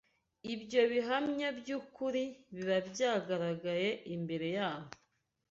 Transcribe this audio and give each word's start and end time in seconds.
Ibyo 0.53 0.81
bihamya 0.91 1.47
by’ukuri 1.59 2.23
biba 2.53 2.77
byagaragaye 2.89 3.89
imbere 4.15 4.47
yabo, 4.57 4.89